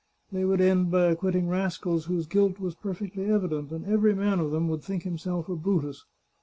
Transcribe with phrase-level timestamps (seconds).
[0.31, 4.39] They would end by acquitting rascals whose guilt was per fectly evident, and every man
[4.39, 6.05] of them would think himself a Brutus.